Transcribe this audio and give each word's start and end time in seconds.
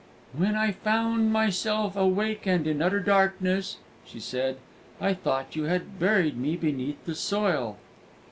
"When 0.35 0.55
I 0.55 0.71
found 0.71 1.31
myself 1.31 1.95
awake 1.95 2.47
and 2.47 2.65
in 2.65 2.81
utter 2.81 2.99
darkness," 3.01 3.77
she 4.03 4.19
said, 4.19 4.57
"I 4.99 5.13
thought 5.13 5.55
you 5.55 5.65
had 5.65 5.99
buried 5.99 6.37
me 6.37 6.57
beneath 6.57 7.05
the 7.05 7.13
soil." 7.13 7.77